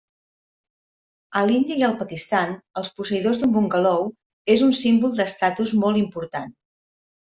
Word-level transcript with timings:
A 1.41 1.43
l'Índia 1.49 1.75
i 1.81 1.85
el 1.87 1.93
Pakistan, 1.99 2.55
els 2.81 2.89
posseïdors 3.01 3.41
d'un 3.43 3.53
bungalou 3.59 4.09
és 4.55 4.65
un 4.69 4.75
símbol 4.79 5.15
d'estatus 5.21 5.75
molt 5.85 6.03
important. 6.05 6.51